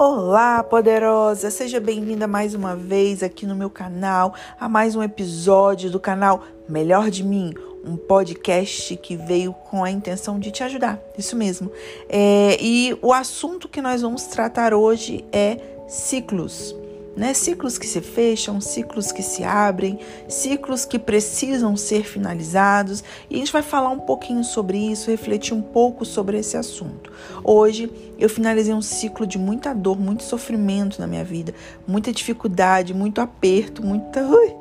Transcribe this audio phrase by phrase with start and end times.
[0.00, 1.50] Olá, poderosa!
[1.50, 6.44] Seja bem-vinda mais uma vez aqui no meu canal, a mais um episódio do canal
[6.68, 7.52] Melhor de Mim,
[7.84, 11.72] um podcast que veio com a intenção de te ajudar, isso mesmo.
[12.08, 15.56] É, e o assunto que nós vamos tratar hoje é
[15.88, 16.76] ciclos
[17.18, 17.34] né?
[17.34, 19.98] Ciclos que se fecham, ciclos que se abrem,
[20.28, 23.02] ciclos que precisam ser finalizados.
[23.28, 27.12] E a gente vai falar um pouquinho sobre isso, refletir um pouco sobre esse assunto.
[27.42, 31.52] Hoje eu finalizei um ciclo de muita dor, muito sofrimento na minha vida,
[31.86, 34.22] muita dificuldade, muito aperto, muita.
[34.22, 34.54] Ui,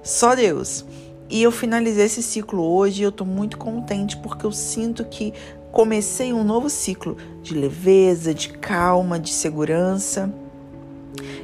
[0.00, 0.84] só Deus.
[1.28, 5.34] E eu finalizei esse ciclo hoje e eu tô muito contente porque eu sinto que
[5.72, 10.32] comecei um novo ciclo de leveza, de calma, de segurança.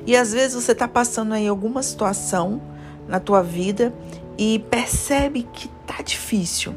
[0.06, 2.60] E às vezes você está passando aí alguma situação
[3.06, 3.92] na tua vida
[4.38, 6.74] e percebe que tá difícil,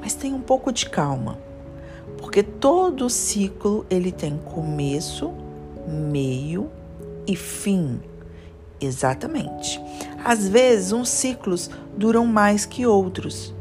[0.00, 1.38] mas tem um pouco de calma,
[2.18, 5.32] porque todo ciclo ele tem começo,
[5.86, 6.70] meio
[7.26, 8.00] e fim.
[8.80, 9.80] Exatamente.
[10.24, 13.54] Às vezes uns ciclos duram mais que outros.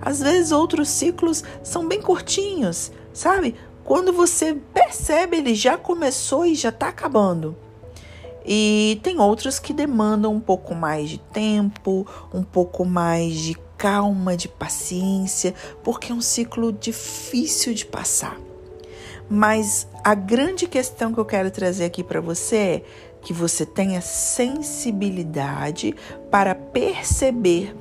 [0.00, 3.54] Às vezes outros ciclos são bem curtinhos, sabe?
[3.84, 7.56] Quando você percebe, ele já começou e já está acabando.
[8.44, 14.36] E tem outros que demandam um pouco mais de tempo, um pouco mais de calma,
[14.36, 18.38] de paciência, porque é um ciclo difícil de passar.
[19.28, 22.82] Mas a grande questão que eu quero trazer aqui para você é
[23.22, 25.94] que você tenha sensibilidade
[26.30, 27.74] para perceber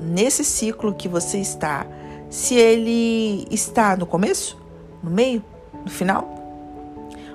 [0.00, 1.86] nesse ciclo que você está,
[2.30, 4.56] se ele está no começo,
[5.02, 5.44] no meio,
[5.84, 6.28] no final.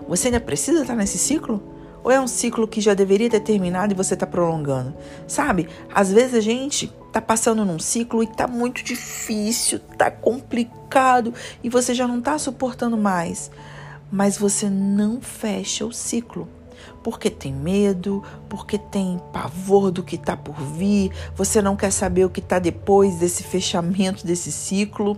[0.07, 1.61] Você ainda precisa estar nesse ciclo?
[2.07, 4.95] Ou é um ciclo que já deveria ter terminado e você está prolongando?
[5.27, 5.67] Sabe?
[5.93, 11.69] Às vezes a gente tá passando num ciclo e tá muito difícil, tá complicado e
[11.69, 13.51] você já não tá suportando mais.
[14.09, 16.47] Mas você não fecha o ciclo.
[17.03, 22.23] Porque tem medo, porque tem pavor do que está por vir, você não quer saber
[22.23, 25.17] o que está depois desse fechamento desse ciclo.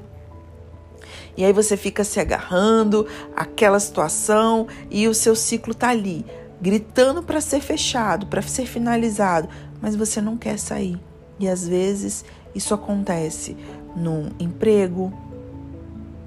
[1.37, 6.25] E aí você fica se agarrando àquela situação e o seu ciclo tá ali,
[6.61, 9.49] gritando para ser fechado, para ser finalizado,
[9.81, 10.99] mas você não quer sair.
[11.39, 13.55] E às vezes isso acontece
[13.95, 15.13] num emprego,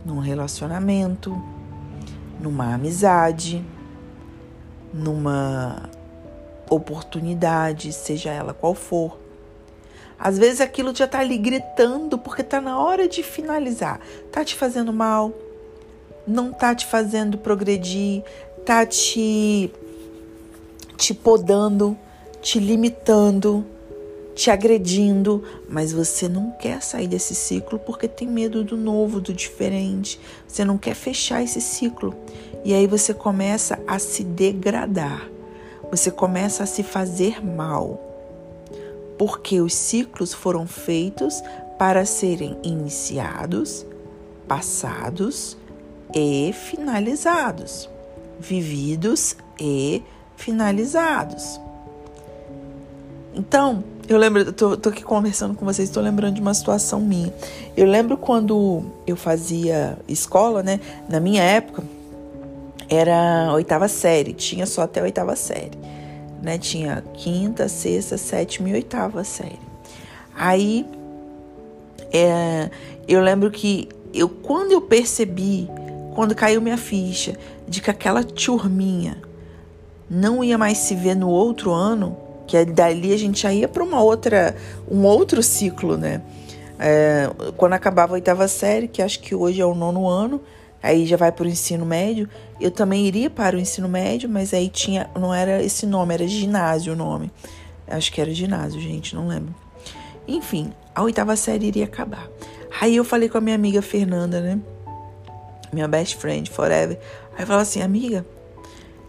[0.05, 1.41] num relacionamento,
[2.41, 3.65] numa amizade,
[4.93, 5.91] numa
[6.69, 9.19] oportunidade, seja ela qual for.
[10.19, 14.01] Às vezes aquilo já está ali gritando porque está na hora de finalizar.
[14.31, 15.33] Tá te fazendo mal,
[16.27, 18.23] não tá te fazendo progredir,
[18.65, 19.73] tá te
[21.03, 21.99] te podando,
[22.41, 23.67] te limitando,
[24.37, 29.35] te agredindo, mas você não quer sair desse ciclo porque tem medo do novo, do
[29.35, 30.21] diferente.
[30.47, 32.15] Você não quer fechar esse ciclo.
[32.65, 35.29] E aí você começa a se degradar.
[35.91, 38.01] Você começa a se fazer mal.
[39.19, 41.43] Porque os ciclos foram feitos
[41.81, 43.85] para serem iniciados,
[44.47, 45.57] passados
[46.15, 47.91] e finalizados,
[48.39, 50.01] vividos e
[50.43, 51.61] finalizados.
[53.35, 57.01] Então, eu lembro, eu tô, tô aqui conversando com vocês, estou lembrando de uma situação
[57.01, 57.33] minha.
[57.77, 60.81] Eu lembro quando eu fazia escola, né?
[61.09, 61.85] Na minha época,
[62.89, 65.79] era oitava série, tinha só até oitava série,
[66.43, 66.59] né?
[66.59, 69.61] Tinha quinta, sexta, sétima e oitava série.
[70.35, 70.85] Aí,
[72.13, 72.69] é,
[73.07, 75.69] eu lembro que eu, quando eu percebi,
[76.15, 79.32] quando caiu minha ficha, de que aquela turminha
[80.13, 82.15] não ia mais se ver no outro ano,
[82.47, 84.55] que dali a gente já ia para uma outra,
[84.91, 86.21] um outro ciclo, né?
[86.79, 90.43] É, quando acabava a oitava série, que acho que hoje é o nono ano,
[90.83, 92.29] aí já vai para o ensino médio.
[92.61, 96.29] Eu também iria para o ensino médio, mas aí tinha, não era esse nome, era
[96.29, 97.31] ginásio o nome.
[97.89, 99.55] Acho que era ginásio, gente, não lembro.
[100.29, 102.29] Enfim, a oitava série iria acabar.
[102.79, 104.59] Aí eu falei com a minha amiga Fernanda, né?
[105.73, 106.99] Minha best friend forever.
[107.35, 108.27] Aí eu falava assim, amiga,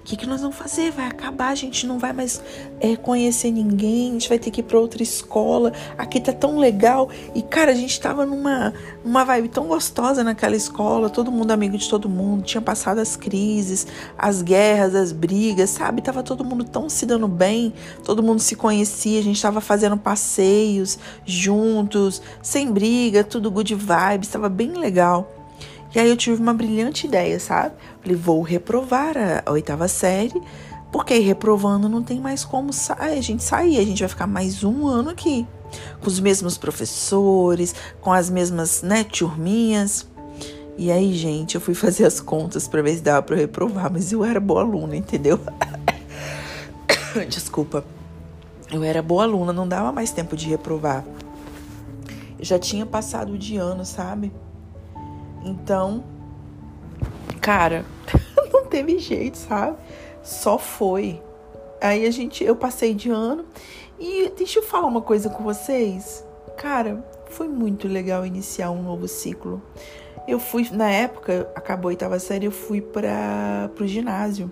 [0.04, 0.92] o que, que nós vamos fazer?
[0.92, 2.42] Vai acabar, a gente não vai mais
[2.82, 5.72] é, conhecer ninguém, a gente vai ter que ir para outra escola.
[5.98, 7.10] Aqui tá tão legal.
[7.34, 11.78] E, cara, a gente tava numa, numa vibe tão gostosa naquela escola, todo mundo amigo
[11.78, 16.02] de todo mundo, tinha passado as crises, as guerras, as brigas, sabe?
[16.02, 17.74] Tava todo mundo tão se dando bem,
[18.04, 24.28] todo mundo se conhecia, a gente tava fazendo passeios juntos, sem briga, tudo good vibes,
[24.28, 25.43] tava bem legal.
[25.96, 27.76] E aí eu tive uma brilhante ideia, sabe?
[28.02, 30.42] Falei, vou reprovar a, oitava série,
[30.92, 34.64] porque reprovando não tem mais como sair, a gente sair, a gente vai ficar mais
[34.64, 35.46] um ano aqui.
[36.02, 40.08] Com os mesmos professores, com as mesmas, né, turminhas.
[40.78, 44.12] E aí, gente, eu fui fazer as contas para ver se dava para reprovar, mas
[44.12, 45.40] eu era boa aluna, entendeu?
[47.30, 47.86] Desculpa.
[48.72, 51.06] Eu era boa aluna, não dava mais tempo de reprovar.
[52.40, 54.32] Eu já tinha passado de ano, sabe?
[55.44, 56.04] Então,
[57.42, 57.86] cara,
[58.52, 59.78] não teve jeito, sabe?
[60.22, 61.22] Só foi.
[61.82, 63.46] Aí a gente, eu passei de ano
[64.00, 66.26] e deixa eu falar uma coisa com vocês.
[66.56, 69.62] Cara, foi muito legal iniciar um novo ciclo.
[70.26, 74.50] Eu fui, na época, acabou a oitava série, eu fui para o ginásio.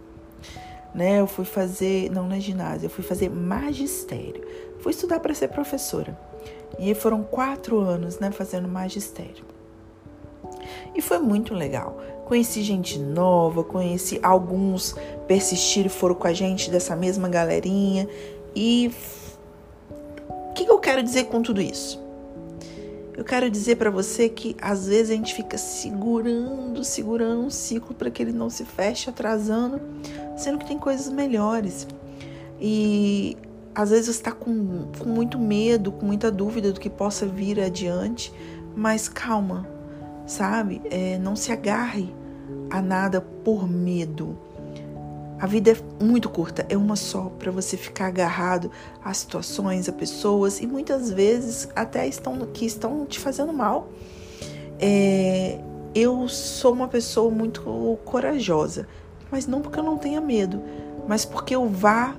[0.94, 1.22] Né?
[1.22, 4.46] Eu fui fazer, não na é ginásio, eu fui fazer magistério.
[4.80, 6.20] Fui estudar para ser professora.
[6.78, 9.46] E foram quatro anos, né, fazendo magistério.
[10.94, 11.98] E foi muito legal.
[12.26, 14.96] Conheci gente nova, conheci alguns
[15.28, 18.08] persistiram e foram com a gente dessa mesma galerinha.
[18.56, 18.92] E
[20.30, 22.02] o que, que eu quero dizer com tudo isso?
[23.16, 27.94] Eu quero dizer para você que às vezes a gente fica segurando, segurando um ciclo
[27.94, 29.80] para que ele não se feche, atrasando,
[30.38, 31.88] sendo que tem coisas melhores.
[32.60, 33.38] E
[33.76, 37.60] às vezes você está com, com muito medo, com muita dúvida do que possa vir
[37.60, 38.34] adiante,
[38.76, 39.68] mas calma,
[40.32, 40.82] sabe?
[40.90, 42.14] É, não se agarre
[42.70, 44.38] a nada por medo.
[45.40, 48.72] A vida é muito curta, é uma só, para você ficar agarrado
[49.04, 53.90] a situações, a pessoas e muitas vezes até estão que estão te fazendo mal.
[54.80, 55.60] É,
[55.94, 58.88] eu sou uma pessoa muito corajosa,
[59.32, 60.62] mas não porque eu não tenha medo,
[61.08, 62.16] mas porque eu vá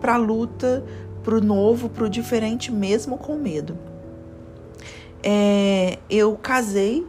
[0.00, 0.84] para a luta,
[1.22, 3.76] para o novo, para o diferente, mesmo com medo.
[5.22, 7.06] É, eu casei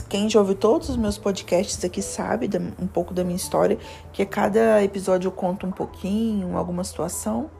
[0.00, 2.48] quem já ouviu todos os meus podcasts aqui sabe
[2.80, 3.78] um pouco da minha história,
[4.12, 7.50] que a cada episódio eu conto um pouquinho, alguma situação.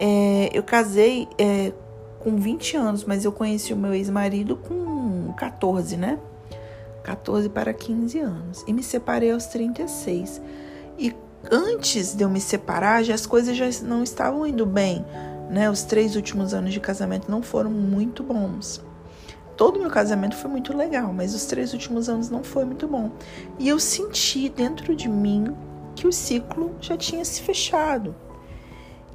[0.00, 1.72] É, eu casei é,
[2.20, 6.18] com 20 anos, mas eu conheci o meu ex-marido com 14, né?
[7.02, 8.64] 14 para 15 anos.
[8.66, 10.40] E me separei aos 36.
[10.98, 11.14] E
[11.50, 15.04] antes de eu me separar, já as coisas já não estavam indo bem,
[15.50, 15.70] né?
[15.70, 18.82] Os três últimos anos de casamento não foram muito bons.
[19.58, 22.86] Todo o meu casamento foi muito legal, mas os três últimos anos não foi muito
[22.86, 23.10] bom.
[23.58, 25.52] E eu senti dentro de mim
[25.96, 28.14] que o ciclo já tinha se fechado.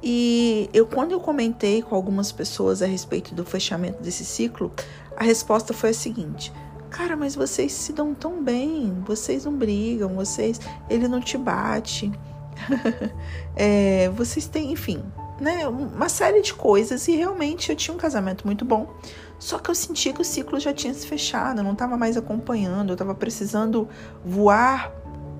[0.02, 4.70] E eu quando eu comentei com algumas pessoas a respeito do fechamento desse ciclo,
[5.16, 6.52] a resposta foi a seguinte:
[6.90, 10.60] "Cara, mas vocês se dão tão bem, vocês não brigam, vocês,
[10.90, 12.12] ele não te bate,
[13.56, 15.02] é, vocês têm, enfim,
[15.40, 18.92] né, uma série de coisas e realmente eu tinha um casamento muito bom.
[19.38, 22.16] Só que eu sentia que o ciclo já tinha se fechado, eu não estava mais
[22.16, 23.88] acompanhando, eu estava precisando
[24.24, 24.92] voar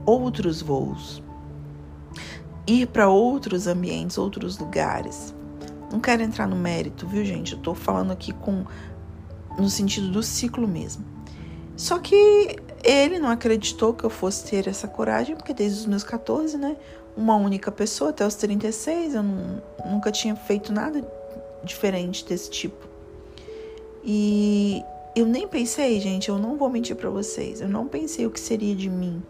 [0.05, 1.23] outros voos,
[2.67, 5.35] ir para outros ambientes, outros lugares.
[5.91, 7.53] Não quero entrar no mérito, viu, gente?
[7.53, 8.65] Eu estou falando aqui com
[9.59, 11.05] no sentido do ciclo mesmo.
[11.77, 16.05] Só que ele não acreditou que eu fosse ter essa coragem, porque desde os meus
[16.05, 16.77] 14, né,
[17.17, 21.07] uma única pessoa até os 36, eu não, nunca tinha feito nada
[21.65, 22.94] diferente desse tipo.
[24.05, 24.83] E
[25.17, 28.41] eu nem pensei, gente, eu não vou mentir para vocês, eu não pensei o que
[28.41, 29.23] seria de mim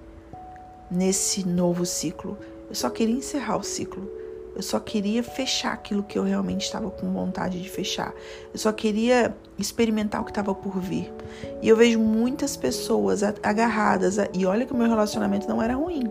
[0.91, 2.37] nesse novo ciclo.
[2.69, 4.11] Eu só queria encerrar o ciclo.
[4.56, 8.15] Eu só queria fechar aquilo que eu realmente estava com vontade de fechar.
[8.53, 11.12] Eu só queria experimentar o que estava por vir.
[11.61, 14.19] E eu vejo muitas pessoas agarradas.
[14.19, 14.28] A...
[14.33, 16.09] E olha que o meu relacionamento não era ruim.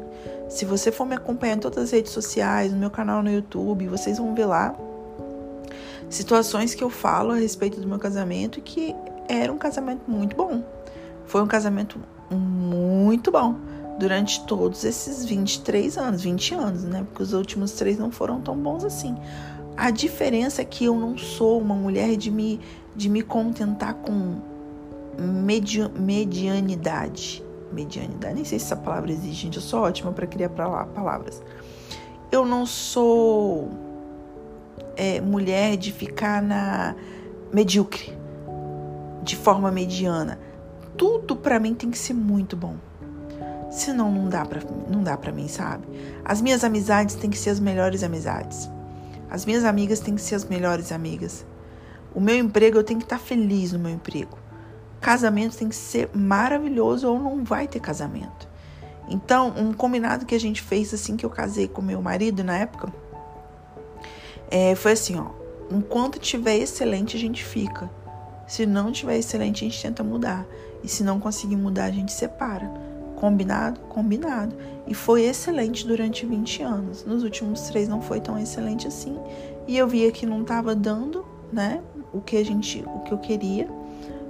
[0.49, 3.87] Se você for me acompanhar em todas as redes sociais, no meu canal no YouTube,
[3.87, 4.75] vocês vão ver lá
[6.13, 8.95] situações que eu falo a respeito do meu casamento que
[9.27, 10.63] era um casamento muito bom.
[11.25, 13.55] Foi um casamento muito bom
[13.99, 17.03] durante todos esses 23 anos, 20 anos, né?
[17.03, 19.15] Porque os últimos três não foram tão bons assim.
[19.75, 22.59] A diferença é que eu não sou uma mulher de me,
[22.95, 24.35] de me contentar com
[25.17, 27.43] medi medianidade.
[27.71, 29.55] Medianidade, nem sei se essa palavra existe, gente.
[29.55, 31.41] Eu sou ótima para criar palavras.
[32.31, 33.69] Eu não sou
[34.95, 36.95] é, mulher de ficar na
[37.53, 38.17] medíocre,
[39.23, 40.39] de forma mediana.
[40.97, 42.75] Tudo para mim tem que ser muito bom.
[43.71, 45.87] Senão não dá para não dá para mim, sabe?
[46.23, 48.69] As minhas amizades têm que ser as melhores amizades.
[49.29, 51.43] As minhas amigas têm que ser as melhores amigas.
[52.13, 54.37] O meu emprego eu tenho que estar tá feliz no meu emprego.
[55.01, 58.47] Casamento tem que ser maravilhoso ou não vai ter casamento.
[59.09, 62.57] Então, um combinado que a gente fez assim que eu casei com meu marido na
[62.57, 62.93] época,
[64.53, 65.31] é, foi assim, ó.
[65.71, 67.89] Enquanto tiver excelente, a gente fica.
[68.45, 70.45] Se não tiver excelente, a gente tenta mudar.
[70.83, 72.71] E se não conseguir mudar, a gente separa.
[73.15, 73.79] Combinado?
[73.89, 74.55] Combinado.
[74.85, 77.03] E foi excelente durante 20 anos.
[77.03, 79.17] Nos últimos três não foi tão excelente assim.
[79.67, 81.81] E eu via que não estava dando, né?
[82.13, 83.67] O que a gente, o que eu queria.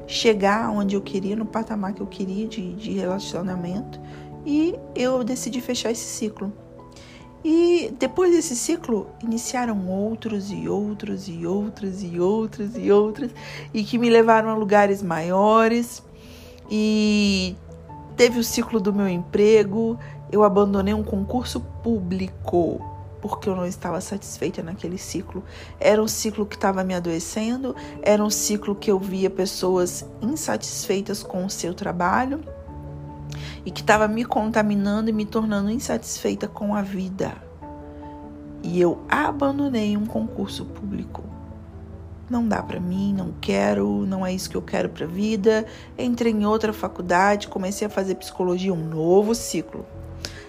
[0.08, 4.00] chegar onde eu queria, no patamar que eu queria de, de relacionamento.
[4.46, 6.62] E eu decidi fechar esse ciclo.
[7.44, 13.32] E depois desse ciclo, iniciaram outros e outros e outros e outros e outros,
[13.74, 16.02] e que me levaram a lugares maiores.
[16.72, 17.56] E
[18.16, 20.00] teve o ciclo do meu emprego,
[20.32, 22.82] eu abandonei um concurso público
[23.22, 25.46] porque eu não estava satisfeita naquele ciclo.
[25.80, 31.24] Era um ciclo que estava me adoecendo, era um ciclo que eu via pessoas insatisfeitas
[31.24, 32.44] com o seu trabalho
[33.65, 37.34] e que estava me contaminando e me tornando insatisfeita com a vida.
[38.62, 41.24] E eu abandonei um concurso público.
[42.29, 45.65] Não dá para mim, não quero, não é isso que eu quero para vida.
[45.98, 49.86] Entrei em outra faculdade, comecei a fazer psicologia, um novo ciclo.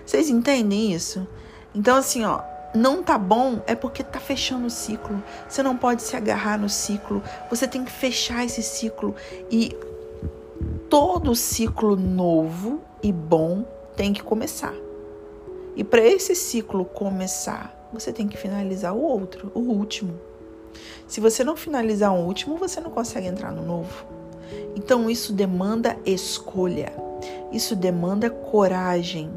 [0.07, 1.27] Vocês entendem isso?
[1.75, 2.41] Então assim, ó,
[2.75, 5.23] não tá bom é porque tá fechando o ciclo.
[5.49, 7.23] Você não pode se agarrar no ciclo.
[7.51, 9.15] Você tem que fechar esse ciclo
[9.51, 9.77] e
[10.89, 14.75] todo ciclo novo e bom tem que começar.
[15.77, 20.19] E para esse ciclo começar, você tem que finalizar o outro, o último.
[21.07, 24.07] Se você não finalizar o último, você não consegue entrar no novo.
[24.75, 26.95] Então isso demanda escolha.
[27.53, 29.31] Isso demanda coragem.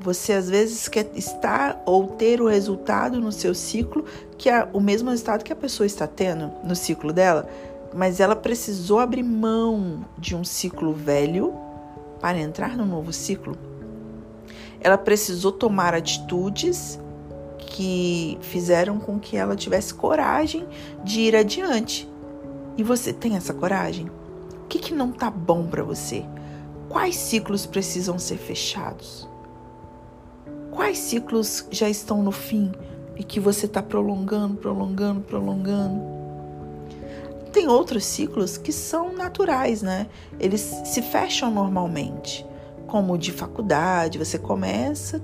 [0.00, 4.06] Você às vezes quer estar ou ter o resultado no seu ciclo
[4.38, 7.46] que é o mesmo resultado que a pessoa está tendo no ciclo dela,
[7.92, 11.69] mas ela precisou abrir mão de um ciclo velho
[12.20, 13.56] para entrar no novo ciclo.
[14.80, 16.98] Ela precisou tomar atitudes
[17.58, 20.66] que fizeram com que ela tivesse coragem
[21.04, 22.08] de ir adiante.
[22.76, 24.06] E você tem essa coragem?
[24.06, 26.24] O que, que não está bom para você?
[26.88, 29.28] Quais ciclos precisam ser fechados?
[30.70, 32.72] Quais ciclos já estão no fim
[33.16, 36.19] e que você está prolongando, prolongando, prolongando?
[37.52, 40.06] Tem outros ciclos que são naturais, né?
[40.38, 42.46] Eles se fecham normalmente,
[42.86, 45.20] como de faculdade, você começa,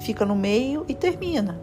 [0.00, 1.60] fica no meio e termina.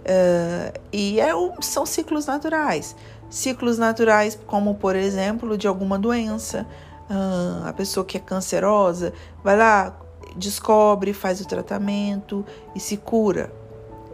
[0.00, 1.30] Uh, e é,
[1.60, 2.96] são ciclos naturais.
[3.28, 6.66] Ciclos naturais, como por exemplo, de alguma doença.
[7.08, 9.96] Uh, a pessoa que é cancerosa vai lá,
[10.36, 12.44] descobre, faz o tratamento
[12.74, 13.59] e se cura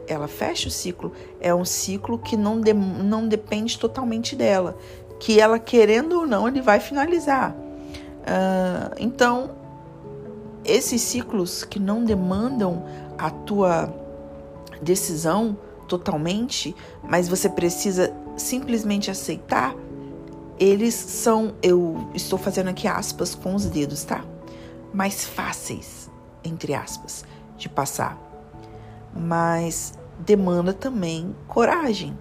[0.06, 1.12] ela fecha o ciclo.
[1.40, 4.76] É um ciclo que não, de, não depende totalmente dela.
[5.18, 7.52] Que ela, querendo ou não, ele vai finalizar.
[7.52, 9.50] Uh, então,
[10.64, 12.84] esses ciclos que não demandam
[13.16, 13.92] a tua
[14.82, 15.56] decisão
[15.88, 19.74] totalmente, mas você precisa simplesmente aceitar,
[20.58, 24.24] eles são, eu estou fazendo aqui aspas com os dedos, tá?
[24.92, 26.10] Mais fáceis,
[26.42, 27.24] entre aspas,
[27.56, 28.25] de passar
[29.14, 32.16] mas demanda também coragem.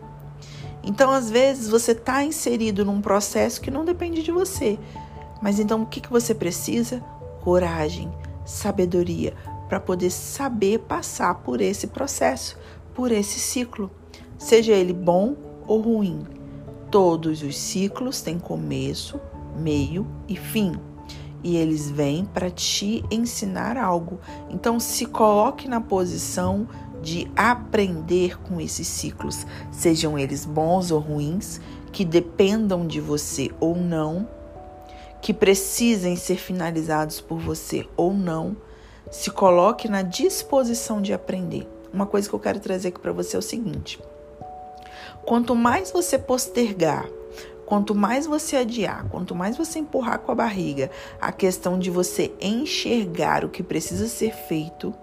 [0.83, 4.77] Então, às vezes, você está inserido num processo que não depende de você.
[5.41, 7.03] Mas então, o que, que você precisa?
[7.41, 8.11] Coragem,
[8.45, 9.33] sabedoria,
[9.67, 12.57] para poder saber passar por esse processo,
[12.93, 13.89] por esse ciclo,
[14.37, 15.35] seja ele bom
[15.67, 16.23] ou ruim.
[16.91, 19.19] Todos os ciclos têm começo,
[19.57, 20.73] meio e fim.
[21.45, 24.19] E eles vêm para te ensinar algo.
[24.49, 26.67] Então, se coloque na posição
[27.03, 31.61] de aprender com esses ciclos, sejam eles bons ou ruins,
[31.91, 34.27] que dependam de você ou não,
[35.21, 38.57] que precisem ser finalizados por você ou não,
[39.11, 41.69] se coloque na disposição de aprender.
[41.93, 44.01] Uma coisa que eu quero trazer aqui para você é o seguinte:
[45.23, 47.07] quanto mais você postergar,
[47.65, 52.31] quanto mais você adiar, quanto mais você empurrar com a barriga a questão de você
[52.41, 54.93] enxergar o que precisa ser feito,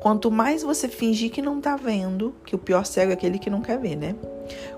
[0.00, 3.50] Quanto mais você fingir que não tá vendo, que o pior cego é aquele que
[3.50, 4.14] não quer ver, né?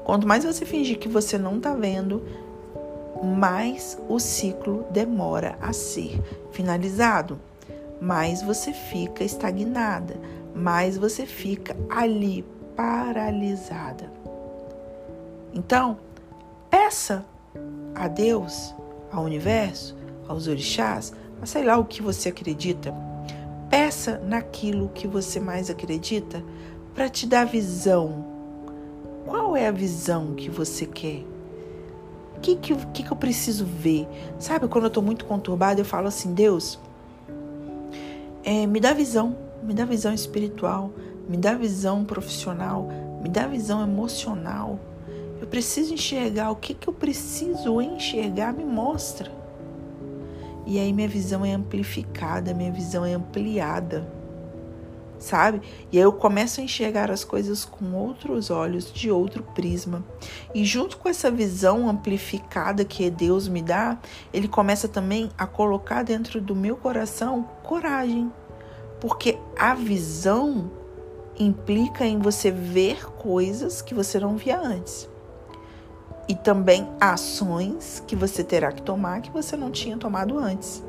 [0.04, 2.22] Quanto mais você fingir que você não tá vendo,
[3.22, 6.18] mais o ciclo demora a ser
[6.50, 7.38] finalizado.
[8.00, 10.16] Mais você fica estagnada,
[10.54, 12.44] mais você fica ali
[12.76, 14.10] paralisada.
[15.52, 15.98] Então,
[16.70, 17.24] peça
[17.94, 18.74] a Deus,
[19.10, 19.96] ao universo,
[20.26, 22.94] aos orixás, a sei lá o que você acredita
[23.70, 26.42] Peça naquilo que você mais acredita
[26.94, 28.24] para te dar visão.
[29.26, 31.22] Qual é a visão que você quer?
[32.34, 34.08] O que, que, que, eu preciso ver?
[34.38, 36.78] Sabe, quando eu estou muito conturbada, eu falo assim: Deus,
[38.42, 40.90] é, me dá visão, me dá visão espiritual,
[41.28, 42.88] me dá visão profissional,
[43.22, 44.80] me dá visão emocional.
[45.40, 49.30] Eu preciso enxergar o que, que eu preciso enxergar, me mostra.
[50.66, 54.06] E aí minha visão é amplificada, minha visão é ampliada.
[55.18, 55.60] sabe?
[55.90, 60.04] E aí eu começo a enxergar as coisas com outros olhos, de outro prisma.
[60.54, 63.98] E junto com essa visão amplificada que Deus me dá,
[64.32, 68.30] ele começa também a colocar dentro do meu coração coragem.
[69.00, 70.70] Porque a visão
[71.38, 75.08] implica em você ver coisas que você não via antes.
[76.28, 80.84] E também ações que você terá que tomar que você não tinha tomado antes.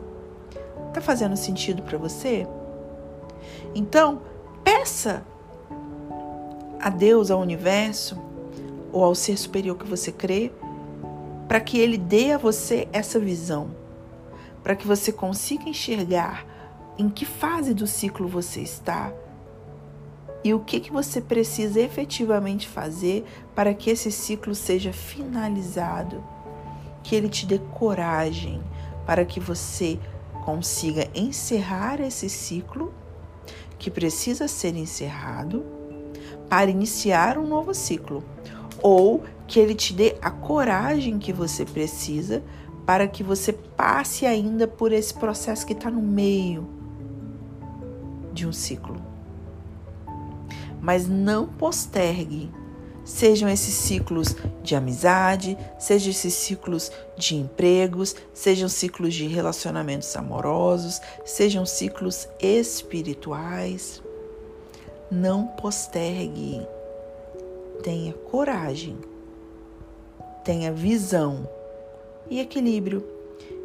[0.94, 2.46] Tá fazendo sentido para você?
[3.74, 4.22] Então,
[4.64, 5.24] peça
[6.80, 8.18] a Deus, ao universo,
[8.92, 10.52] ou ao ser superior que você crê,
[11.48, 13.70] para que ele dê a você essa visão,
[14.64, 16.46] para que você consiga enxergar
[16.98, 19.12] em que fase do ciclo você está
[20.44, 26.24] e o que, que você precisa efetivamente fazer para que esse ciclo seja finalizado.
[27.04, 28.62] Que ele te dê coragem
[29.06, 30.00] para que você
[30.46, 32.94] consiga encerrar esse ciclo
[33.78, 35.66] que precisa ser encerrado
[36.50, 38.24] para iniciar um novo ciclo,
[38.82, 42.44] ou que ele te dê a coragem que você precisa
[42.86, 46.68] para que você passe ainda por esse processo que está no meio
[48.34, 49.09] de um ciclo.
[50.82, 52.50] Mas não postergue
[53.10, 61.02] Sejam esses ciclos de amizade, sejam esses ciclos de empregos, sejam ciclos de relacionamentos amorosos,
[61.26, 64.00] sejam ciclos espirituais.
[65.10, 66.62] Não postergue.
[67.82, 68.96] Tenha coragem,
[70.46, 71.50] tenha visão
[72.30, 73.04] e equilíbrio.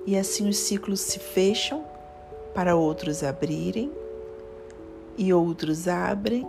[0.06, 1.84] E assim os ciclos se fecham
[2.54, 3.92] para outros abrirem
[5.18, 6.48] e outros abrem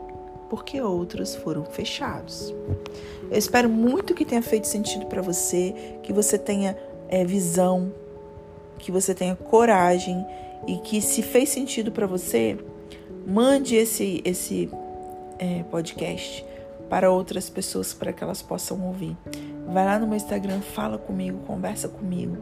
[0.50, 2.54] porque outros foram fechados.
[3.30, 6.78] Eu espero muito que tenha feito sentido para você, que você tenha
[7.10, 7.92] é, visão,
[8.78, 10.25] que você tenha coragem
[10.68, 12.58] e que se fez sentido para você,
[13.25, 14.70] mande esse esse
[15.40, 16.46] é, podcast
[16.90, 19.18] para outras pessoas para que elas possam ouvir.
[19.68, 22.38] Vai lá no meu Instagram, fala comigo, conversa comigo.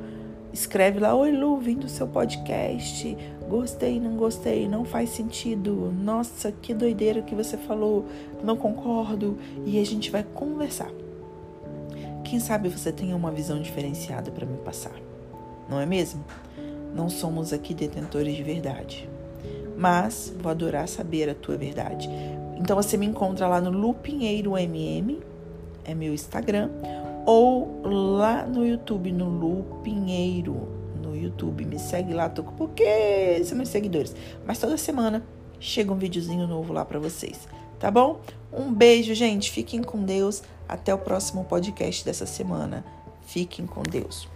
[0.52, 3.18] Escreve lá, oi Lu, vim do seu podcast.
[3.54, 5.94] Gostei, não gostei, não faz sentido.
[5.96, 8.04] Nossa, que doideira que você falou.
[8.44, 9.38] Não concordo.
[9.64, 10.90] E a gente vai conversar.
[12.24, 15.00] Quem sabe você tenha uma visão diferenciada para me passar.
[15.70, 16.24] Não é mesmo?
[16.96, 19.08] Não somos aqui detentores de verdade.
[19.78, 22.10] Mas vou adorar saber a tua verdade.
[22.58, 25.22] Então você me encontra lá no Lupinheiro MM,
[25.86, 26.72] é meu Instagram
[27.24, 30.83] ou lá no YouTube, no Lu Pinheiro, no
[31.24, 31.66] YouTube.
[31.66, 34.16] Me segue lá, tô com pouquíssimos seguidores.
[34.46, 35.26] Mas toda semana
[35.60, 37.48] chega um videozinho novo lá para vocês,
[37.80, 38.20] tá bom?
[38.52, 39.52] Um beijo, gente.
[39.52, 40.44] Fiquem com Deus.
[40.68, 42.86] Até o próximo podcast dessa semana.
[43.26, 44.28] Fiquem com Deus.